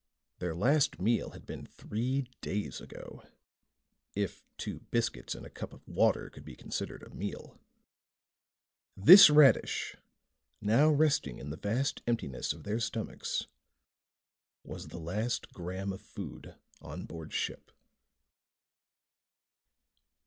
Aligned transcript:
Their 0.39 0.55
last 0.55 0.99
meal 0.99 1.29
had 1.29 1.45
been 1.45 1.63
three 1.67 2.23
days 2.41 2.81
ago... 2.81 3.21
if 4.15 4.43
two 4.57 4.79
biscuits 4.89 5.35
and 5.35 5.45
a 5.45 5.49
cup 5.51 5.73
of 5.73 5.87
water 5.87 6.31
could 6.31 6.43
be 6.43 6.55
called 6.55 7.03
a 7.03 7.09
meal. 7.11 7.59
This 8.97 9.29
radish, 9.29 9.95
now 10.59 10.89
resting 10.89 11.37
in 11.37 11.51
the 11.51 11.55
vast 11.55 12.01
emptiness 12.07 12.51
of 12.51 12.63
their 12.63 12.79
stomachs, 12.79 13.45
was 14.63 14.87
the 14.87 14.97
last 14.97 15.53
gram 15.53 15.93
of 15.93 16.01
food 16.01 16.55
on 16.81 17.05
board 17.05 17.31
ship. 17.31 17.69